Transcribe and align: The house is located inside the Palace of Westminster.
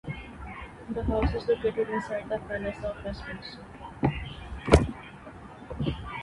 The 0.95 1.03
house 1.03 1.31
is 1.35 1.47
located 1.47 1.87
inside 1.87 2.27
the 2.27 2.39
Palace 2.39 2.83
of 2.83 3.05
Westminster. 3.05 3.61